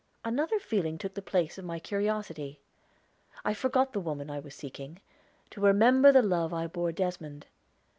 Another 0.25 0.57
feeling 0.57 0.97
took 0.97 1.13
the 1.13 1.21
place 1.21 1.59
of 1.59 1.65
my 1.65 1.77
curiosity. 1.77 2.59
I 3.45 3.53
forgot 3.53 3.93
the 3.93 3.99
woman 3.99 4.31
I 4.31 4.39
was 4.39 4.55
seeking, 4.55 4.99
to 5.51 5.61
remember 5.61 6.11
the 6.11 6.23
love 6.23 6.51
I 6.55 6.65
bore 6.65 6.91
Desmond. 6.91 7.45